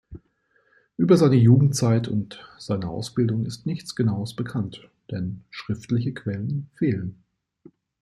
Über 0.97 1.15
seine 1.15 1.35
Jugendzeit 1.35 2.07
und 2.07 2.43
seine 2.57 2.89
Ausbildung 2.89 3.45
ist 3.45 3.67
nichts 3.67 3.95
Genaues 3.95 4.35
bekannt, 4.35 4.89
denn 5.11 5.43
schriftliche 5.51 6.11
Quellen 6.11 6.71
fehlen. 6.73 7.21